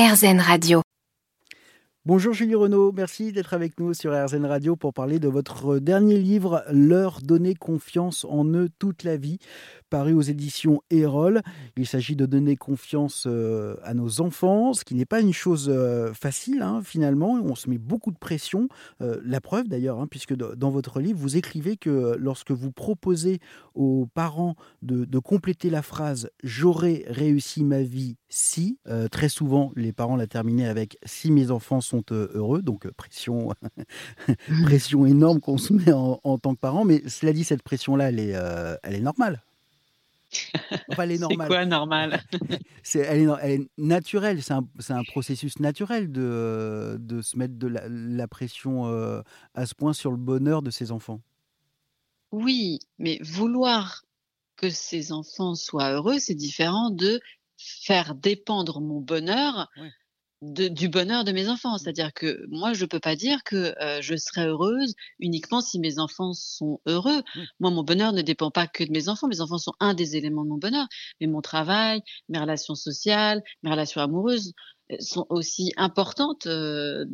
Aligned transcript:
RZN 0.00 0.40
Radio. 0.40 0.89
Bonjour 2.06 2.32
Julie 2.32 2.54
Renaud, 2.54 2.92
merci 2.92 3.30
d'être 3.30 3.52
avec 3.52 3.78
nous 3.78 3.92
sur 3.92 4.14
RZN 4.14 4.46
Radio 4.46 4.74
pour 4.74 4.94
parler 4.94 5.18
de 5.18 5.28
votre 5.28 5.78
dernier 5.78 6.16
livre, 6.16 6.64
Leur 6.72 7.20
donner 7.20 7.54
confiance 7.54 8.24
en 8.24 8.46
eux 8.54 8.70
toute 8.78 9.04
la 9.04 9.18
vie, 9.18 9.36
paru 9.90 10.14
aux 10.14 10.22
éditions 10.22 10.80
Erol. 10.88 11.42
Il 11.76 11.86
s'agit 11.86 12.16
de 12.16 12.24
donner 12.24 12.56
confiance 12.56 13.24
euh, 13.26 13.76
à 13.82 13.92
nos 13.92 14.22
enfants, 14.22 14.72
ce 14.72 14.86
qui 14.86 14.94
n'est 14.94 15.04
pas 15.04 15.20
une 15.20 15.34
chose 15.34 15.68
euh, 15.68 16.14
facile 16.14 16.62
hein, 16.62 16.80
finalement. 16.82 17.32
On 17.34 17.54
se 17.54 17.68
met 17.68 17.76
beaucoup 17.76 18.12
de 18.12 18.18
pression. 18.18 18.68
Euh, 19.02 19.20
la 19.22 19.42
preuve 19.42 19.68
d'ailleurs, 19.68 20.00
hein, 20.00 20.06
puisque 20.10 20.34
dans 20.34 20.70
votre 20.70 21.00
livre, 21.00 21.18
vous 21.18 21.36
écrivez 21.36 21.76
que 21.76 22.16
lorsque 22.18 22.52
vous 22.52 22.72
proposez 22.72 23.40
aux 23.74 24.08
parents 24.14 24.54
de, 24.80 25.04
de 25.04 25.18
compléter 25.18 25.68
la 25.68 25.82
phrase 25.82 26.30
J'aurais 26.42 27.04
réussi 27.08 27.62
ma 27.62 27.82
vie 27.82 28.16
si, 28.28 28.78
très 29.10 29.28
souvent 29.28 29.72
les 29.74 29.92
parents 29.92 30.14
la 30.14 30.28
terminaient 30.28 30.68
avec 30.68 30.96
Si 31.04 31.32
mes 31.32 31.50
enfants 31.50 31.80
sont 31.90 32.04
heureux, 32.12 32.62
donc 32.62 32.90
pression, 32.92 33.52
pression 34.62 35.06
énorme 35.06 35.40
qu'on 35.40 35.58
se 35.58 35.72
met 35.72 35.92
en, 35.92 36.20
en, 36.24 36.38
tant 36.38 36.54
que 36.54 36.60
parent. 36.60 36.84
Mais 36.84 37.02
cela 37.08 37.32
dit, 37.32 37.44
cette 37.44 37.62
pression-là, 37.62 38.08
elle 38.08 38.20
est, 38.20 38.36
elle 38.82 38.94
est 38.94 39.00
normale. 39.00 39.42
Enfin, 40.90 41.02
elle 41.04 41.12
est 41.12 41.18
normale. 41.18 41.48
C'est 41.48 41.54
quoi 41.54 41.66
normal? 41.66 42.22
C'est, 42.82 43.00
elle, 43.00 43.20
est, 43.20 43.32
elle, 43.42 43.50
est, 43.50 43.70
naturelle. 43.78 44.42
C'est 44.42 44.52
un, 44.52 44.66
c'est 44.78 44.92
un, 44.92 45.02
processus 45.04 45.58
naturel 45.58 46.10
de, 46.10 46.96
de 47.00 47.22
se 47.22 47.36
mettre 47.36 47.54
de 47.54 47.66
la, 47.66 47.82
la 47.88 48.28
pression 48.28 48.86
euh, 48.86 49.22
à 49.54 49.66
ce 49.66 49.74
point 49.74 49.92
sur 49.92 50.10
le 50.10 50.16
bonheur 50.16 50.62
de 50.62 50.70
ses 50.70 50.92
enfants. 50.92 51.20
Oui, 52.32 52.78
mais 52.98 53.18
vouloir 53.22 54.04
que 54.56 54.70
ses 54.70 55.12
enfants 55.12 55.54
soient 55.54 55.90
heureux, 55.92 56.18
c'est 56.18 56.34
différent 56.34 56.90
de 56.90 57.20
faire 57.56 58.14
dépendre 58.14 58.80
mon 58.80 59.00
bonheur 59.00 59.68
de, 60.42 60.68
du 60.68 60.88
bonheur 60.88 61.24
de 61.24 61.32
mes 61.32 61.48
enfants. 61.48 61.74
Mmh. 61.74 61.78
C'est-à-dire 61.78 62.12
que 62.12 62.44
moi, 62.48 62.72
je 62.72 62.84
peux 62.84 63.00
pas 63.00 63.16
dire 63.16 63.42
que 63.44 63.74
euh, 63.80 64.00
je 64.00 64.16
serai 64.16 64.46
heureuse 64.46 64.94
uniquement 65.18 65.60
si 65.60 65.78
mes 65.78 65.98
enfants 65.98 66.32
sont 66.32 66.80
heureux. 66.86 67.22
Moi, 67.60 67.70
mon 67.70 67.82
bonheur 67.82 68.12
ne 68.12 68.22
dépend 68.22 68.50
pas 68.50 68.66
que 68.66 68.84
de 68.84 68.90
mes 68.90 69.08
enfants. 69.08 69.28
Mes 69.28 69.40
enfants 69.40 69.58
sont 69.58 69.74
un 69.80 69.94
des 69.94 70.16
éléments 70.16 70.44
de 70.44 70.48
mon 70.48 70.58
bonheur. 70.58 70.86
Mais 71.20 71.26
mon 71.26 71.40
travail, 71.40 72.02
mes 72.28 72.38
relations 72.38 72.74
sociales, 72.74 73.42
mes 73.62 73.70
relations 73.70 74.00
amoureuses, 74.00 74.52
sont 74.98 75.26
aussi 75.28 75.72
importantes, 75.76 76.46
euh, 76.46 77.04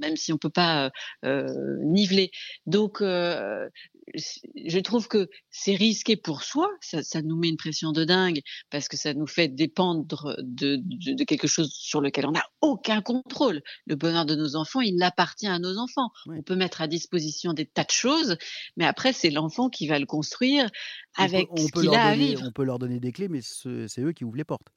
même 0.00 0.16
si 0.16 0.32
on 0.32 0.38
peut 0.38 0.50
pas 0.50 0.90
euh, 1.24 1.76
niveler. 1.82 2.30
Donc, 2.66 3.00
euh, 3.00 3.68
je 4.14 4.78
trouve 4.78 5.08
que 5.08 5.28
c'est 5.50 5.74
risqué 5.74 6.16
pour 6.16 6.42
soi, 6.42 6.70
ça, 6.80 7.02
ça, 7.02 7.22
nous 7.22 7.36
met 7.36 7.48
une 7.48 7.56
pression 7.56 7.92
de 7.92 8.04
dingue 8.04 8.40
parce 8.70 8.88
que 8.88 8.96
ça 8.96 9.14
nous 9.14 9.26
fait 9.26 9.48
dépendre 9.48 10.36
de, 10.38 10.76
de, 10.76 11.14
de 11.14 11.24
quelque 11.24 11.46
chose 11.46 11.70
sur 11.72 12.00
lequel 12.00 12.26
on 12.26 12.32
n'a 12.32 12.44
aucun 12.60 13.02
contrôle. 13.02 13.62
Le 13.86 13.96
bonheur 13.96 14.24
de 14.24 14.34
nos 14.34 14.56
enfants, 14.56 14.80
il 14.80 15.02
appartient 15.02 15.46
à 15.46 15.58
nos 15.58 15.78
enfants. 15.78 16.10
On 16.26 16.42
peut 16.42 16.56
mettre 16.56 16.80
à 16.80 16.86
disposition 16.86 17.52
des 17.52 17.66
tas 17.66 17.84
de 17.84 17.90
choses, 17.90 18.36
mais 18.76 18.86
après 18.86 19.12
c'est 19.12 19.30
l'enfant 19.30 19.68
qui 19.68 19.86
va 19.86 19.98
le 19.98 20.06
construire 20.06 20.70
avec 21.16 21.48
on 21.50 21.54
peut, 21.54 21.62
on 21.62 21.66
ce 21.66 21.72
qu'il 21.72 21.94
a 21.94 22.04
à 22.06 22.14
vivre. 22.14 22.42
On 22.46 22.52
peut 22.52 22.64
leur 22.64 22.78
donner 22.78 23.00
des 23.00 23.12
clés, 23.12 23.28
mais 23.28 23.40
c'est 23.42 24.00
eux 24.00 24.12
qui 24.12 24.24
ouvrent 24.24 24.36
les 24.36 24.44
portes. 24.44 24.68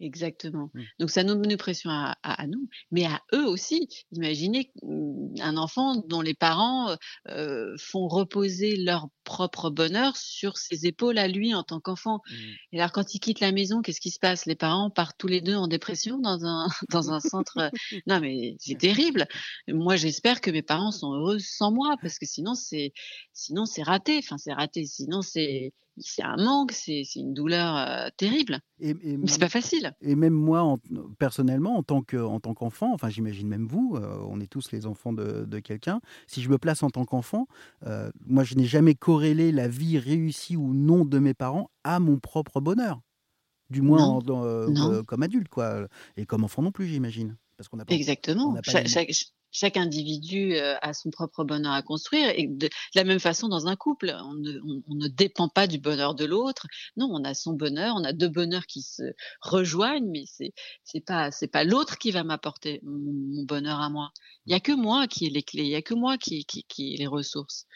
Exactement. 0.00 0.70
Mmh. 0.72 0.80
Donc 0.98 1.10
ça 1.10 1.24
nous 1.24 1.38
met 1.38 1.52
une 1.52 1.56
pression 1.58 1.90
à, 1.90 2.16
à, 2.22 2.42
à, 2.42 2.46
nous, 2.46 2.68
mais 2.90 3.04
à 3.04 3.20
eux 3.34 3.46
aussi. 3.46 3.86
Imaginez 4.12 4.72
mmh, 4.82 5.42
un 5.42 5.56
enfant 5.58 5.96
dont 6.08 6.22
les 6.22 6.32
parents 6.34 6.96
euh, 7.28 7.74
font 7.78 8.08
reposer 8.08 8.76
leur 8.76 9.08
propre 9.24 9.68
bonheur 9.68 10.16
sur 10.16 10.56
ses 10.56 10.86
épaules 10.86 11.18
à 11.18 11.28
lui 11.28 11.54
en 11.54 11.62
tant 11.62 11.80
qu'enfant. 11.80 12.20
Mmh. 12.30 12.34
Et 12.72 12.80
alors 12.80 12.92
quand 12.92 13.14
il 13.14 13.20
quitte 13.20 13.40
la 13.40 13.52
maison, 13.52 13.82
qu'est-ce 13.82 14.00
qui 14.00 14.10
se 14.10 14.18
passe? 14.18 14.46
Les 14.46 14.56
parents 14.56 14.88
partent 14.88 15.18
tous 15.18 15.28
les 15.28 15.42
deux 15.42 15.54
en 15.54 15.68
dépression 15.68 16.18
dans 16.18 16.46
un 16.46 16.66
dans 16.90 17.12
un 17.12 17.20
centre. 17.20 17.70
non 18.06 18.20
mais 18.20 18.56
c'est 18.58 18.78
terrible. 18.78 19.26
Moi 19.68 19.96
j'espère 19.96 20.40
que 20.40 20.50
mes 20.50 20.62
parents 20.62 20.92
sont 20.92 21.12
heureux 21.12 21.38
sans 21.38 21.72
moi 21.72 21.96
parce 22.00 22.18
que 22.18 22.26
sinon 22.26 22.54
c'est 22.54 22.92
sinon 23.34 23.66
c'est 23.66 23.82
raté. 23.82 24.18
Enfin 24.18 24.38
c'est 24.38 24.54
raté. 24.54 24.86
Sinon 24.86 25.20
c'est 25.20 25.74
c'est 25.98 26.22
un 26.22 26.36
manque, 26.36 26.72
c'est 26.72 27.04
une 27.16 27.34
douleur 27.34 27.76
euh, 27.76 28.08
terrible. 28.16 28.60
Et, 28.80 28.90
et 28.90 29.16
Mais 29.16 29.26
c'est 29.26 29.40
pas 29.40 29.48
facile. 29.48 29.89
Et 30.00 30.14
même 30.14 30.32
moi, 30.34 30.62
en, 30.62 30.78
personnellement, 31.18 31.76
en 31.76 31.82
tant 31.82 32.02
qu'enfant, 32.02 32.92
enfin 32.92 33.08
j'imagine 33.08 33.48
même 33.48 33.66
vous, 33.66 33.96
euh, 33.96 34.18
on 34.28 34.40
est 34.40 34.46
tous 34.46 34.70
les 34.72 34.86
enfants 34.86 35.12
de, 35.12 35.44
de 35.44 35.58
quelqu'un. 35.58 36.00
Si 36.26 36.42
je 36.42 36.48
me 36.48 36.58
place 36.58 36.82
en 36.82 36.90
tant 36.90 37.04
qu'enfant, 37.04 37.46
euh, 37.86 38.10
moi 38.26 38.44
je 38.44 38.54
n'ai 38.54 38.64
jamais 38.66 38.94
corrélé 38.94 39.52
la 39.52 39.68
vie 39.68 39.98
réussie 39.98 40.56
ou 40.56 40.74
non 40.74 41.04
de 41.04 41.18
mes 41.18 41.34
parents 41.34 41.70
à 41.84 42.00
mon 42.00 42.18
propre 42.18 42.60
bonheur. 42.60 43.00
Du 43.70 43.82
moins 43.82 44.02
en, 44.02 44.20
euh, 44.28 45.02
comme 45.04 45.22
adulte, 45.22 45.48
quoi. 45.48 45.86
Et 46.16 46.26
comme 46.26 46.42
enfant 46.42 46.62
non 46.62 46.72
plus, 46.72 46.86
j'imagine. 46.86 47.36
Parce 47.60 47.68
qu'on 47.68 47.78
Exactement. 47.94 48.56
Chaque, 48.64 48.88
chaque, 48.88 49.10
chaque 49.52 49.76
individu 49.76 50.54
euh, 50.54 50.78
a 50.80 50.94
son 50.94 51.10
propre 51.10 51.44
bonheur 51.44 51.74
à 51.74 51.82
construire 51.82 52.30
et 52.30 52.46
de, 52.46 52.68
de 52.68 52.70
la 52.94 53.04
même 53.04 53.18
façon 53.18 53.48
dans 53.48 53.66
un 53.66 53.76
couple, 53.76 54.16
on 54.18 54.32
ne, 54.32 54.58
on, 54.60 54.82
on 54.88 54.94
ne 54.94 55.08
dépend 55.08 55.50
pas 55.50 55.66
du 55.66 55.78
bonheur 55.78 56.14
de 56.14 56.24
l'autre. 56.24 56.66
Non, 56.96 57.10
on 57.12 57.22
a 57.22 57.34
son 57.34 57.52
bonheur, 57.52 57.96
on 57.98 58.04
a 58.04 58.14
deux 58.14 58.30
bonheurs 58.30 58.64
qui 58.64 58.80
se 58.80 59.02
rejoignent, 59.42 60.08
mais 60.10 60.24
c'est 60.26 60.54
c'est 60.84 61.04
pas 61.04 61.30
c'est 61.32 61.48
pas 61.48 61.64
l'autre 61.64 61.98
qui 61.98 62.12
va 62.12 62.24
m'apporter 62.24 62.80
mon, 62.82 63.12
mon, 63.12 63.42
bonheur 63.44 63.80
à 63.80 63.90
moi. 63.90 64.10
Il 64.46 64.52
y 64.52 64.54
a 64.54 64.60
que 64.60 64.72
moi 64.72 65.06
qui 65.06 65.26
ai 65.26 65.30
les 65.30 65.42
clés, 65.42 65.64
il 65.64 65.68
y 65.68 65.74
a 65.74 65.82
que 65.82 65.92
moi 65.92 66.16
qui 66.16 66.46
qui, 66.46 66.64
qui 66.64 66.94
ai 66.94 66.96
les 66.96 67.06
ressources. 67.06 67.66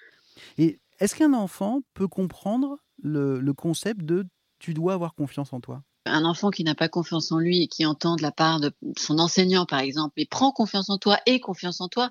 Et 0.57 0.81
est-ce 0.99 1.15
qu'un 1.15 1.35
enfant 1.35 1.83
peut 1.93 2.09
comprendre 2.09 2.79
le, 3.03 3.39
le 3.39 3.53
concept 3.53 4.01
de 4.01 4.25
tu 4.59 4.73
dois 4.73 4.95
avoir 4.95 5.15
confiance 5.15 5.53
en 5.53 5.61
toi? 5.61 5.85
Un 6.07 6.25
enfant 6.25 6.51
qui 6.51 6.65
n'a 6.65 6.75
pas 6.75 6.89
confiance 6.89 7.33
en 7.33 7.39
lui 7.39 7.63
et 7.63 7.69
qui 7.69 7.87
entend 7.87 8.17
de 8.17 8.23
la 8.23 8.33
part 8.33 8.61
de 8.61 8.73
son 8.99 9.19
enseignant, 9.19 9.67
par 9.67 9.81
exemple, 9.81 10.15
mais 10.17 10.27
prends 10.27 10.53
confiance 10.53 10.91
en 10.91 10.99
toi 10.99 11.19
et 11.27 11.41
confiance 11.41 11.81
en 11.81 11.89
toi, 11.89 12.11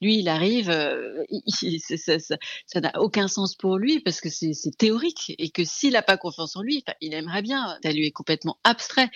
lui, 0.00 0.18
il 0.18 0.28
arrive, 0.28 0.70
euh, 0.70 1.24
il, 1.28 1.80
ça 1.80 2.80
n'a 2.80 2.92
aucun 3.00 3.28
sens 3.28 3.54
pour 3.54 3.78
lui 3.78 4.00
parce 4.00 4.20
que 4.20 4.28
c'est 4.30 4.54
théorique 4.78 5.34
et 5.38 5.50
que 5.50 5.64
s'il 5.64 5.92
n'a 5.92 6.02
pas 6.02 6.16
confiance 6.16 6.56
en 6.56 6.62
lui, 6.62 6.84
il 7.00 7.14
aimerait 7.14 7.42
bien, 7.42 7.78
ça 7.82 7.92
lui 7.92 8.06
est 8.06 8.12
complètement 8.12 8.58
abstrait. 8.64 9.10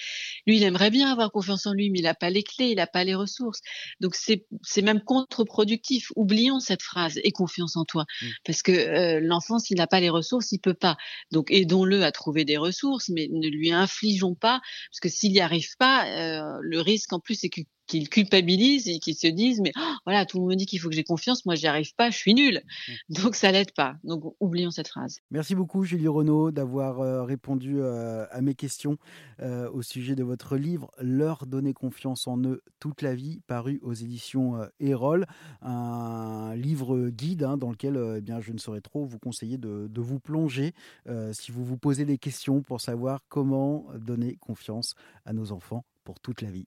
Lui, 0.46 0.56
il 0.56 0.62
aimerait 0.62 0.90
bien 0.90 1.10
avoir 1.10 1.30
confiance 1.30 1.66
en 1.66 1.72
lui, 1.72 1.90
mais 1.90 2.00
il 2.00 2.04
n'a 2.04 2.14
pas 2.14 2.30
les 2.30 2.42
clés, 2.42 2.70
il 2.70 2.76
n'a 2.76 2.86
pas 2.86 3.04
les 3.04 3.14
ressources. 3.14 3.60
Donc 4.00 4.14
c'est 4.14 4.46
même 4.82 5.00
contre-productif. 5.00 6.12
Oublions 6.16 6.60
cette 6.60 6.82
phrase 6.82 7.18
et 7.22 7.32
confiance 7.32 7.76
en 7.76 7.84
toi, 7.84 8.04
mmh. 8.20 8.26
parce 8.44 8.62
que 8.62 8.72
euh, 8.72 9.20
l'enfant, 9.22 9.58
s'il 9.58 9.78
n'a 9.78 9.86
pas 9.86 10.00
les 10.00 10.10
ressources, 10.10 10.52
il 10.52 10.58
peut 10.58 10.74
pas. 10.74 10.96
Donc 11.32 11.50
aidons-le 11.50 12.04
à 12.04 12.12
trouver 12.12 12.44
des 12.44 12.56
ressources, 12.56 13.08
mais 13.08 13.28
ne 13.30 13.48
lui 13.48 13.72
inflige 13.72 14.17
pas, 14.34 14.60
parce 14.90 15.00
que 15.00 15.08
s'il 15.08 15.32
n'y 15.32 15.40
arrive 15.40 15.76
pas, 15.78 16.06
euh, 16.06 16.58
le 16.60 16.80
risque 16.80 17.12
en 17.12 17.20
plus 17.20 17.34
c'est 17.34 17.48
que 17.48 17.60
qu'ils 17.88 18.08
culpabilisent 18.08 18.88
et 18.88 18.98
qu'ils 19.00 19.16
se 19.16 19.26
disent 19.26 19.60
mais 19.60 19.72
oh, 19.76 19.94
voilà 20.06 20.24
tout 20.26 20.36
le 20.36 20.42
monde 20.42 20.50
me 20.50 20.56
dit 20.56 20.66
qu'il 20.66 20.78
faut 20.78 20.88
que 20.88 20.94
j'ai 20.94 21.04
confiance 21.04 21.44
moi 21.44 21.56
j'y 21.56 21.66
arrive 21.66 21.94
pas 21.94 22.10
je 22.10 22.16
suis 22.16 22.34
nul 22.34 22.62
mmh. 22.88 23.14
donc 23.14 23.34
ça 23.34 23.50
l'aide 23.50 23.72
pas. 23.72 23.96
Donc 24.04 24.34
oublions 24.40 24.70
cette 24.70 24.88
phrase. 24.88 25.20
Merci 25.30 25.54
beaucoup 25.54 25.84
Julie 25.84 26.08
Renaud 26.08 26.50
d'avoir 26.52 27.00
euh, 27.00 27.24
répondu 27.24 27.80
euh, 27.80 28.26
à 28.30 28.40
mes 28.40 28.54
questions 28.54 28.98
euh, 29.40 29.68
au 29.70 29.82
sujet 29.82 30.14
de 30.14 30.22
votre 30.22 30.56
livre 30.56 30.90
leur 31.00 31.46
donner 31.46 31.72
confiance 31.72 32.26
en 32.28 32.38
eux 32.44 32.62
toute 32.78 33.02
la 33.02 33.14
vie 33.14 33.40
paru 33.46 33.80
aux 33.82 33.94
éditions 33.94 34.60
Erol. 34.78 35.26
Un 35.62 36.54
livre 36.54 37.08
guide 37.08 37.42
hein, 37.42 37.56
dans 37.56 37.70
lequel 37.70 37.98
eh 38.18 38.20
bien 38.20 38.40
je 38.40 38.52
ne 38.52 38.58
saurais 38.58 38.80
trop 38.80 39.04
vous 39.04 39.18
conseiller 39.18 39.58
de, 39.58 39.88
de 39.88 40.00
vous 40.00 40.20
plonger 40.20 40.74
euh, 41.08 41.32
si 41.32 41.52
vous 41.52 41.64
vous 41.64 41.76
posez 41.78 42.04
des 42.04 42.18
questions 42.18 42.62
pour 42.62 42.80
savoir 42.80 43.20
comment 43.28 43.86
donner 43.98 44.36
confiance 44.36 44.94
à 45.24 45.32
nos 45.32 45.52
enfants 45.52 45.84
pour 46.04 46.20
toute 46.20 46.42
la 46.42 46.50
vie 46.50 46.66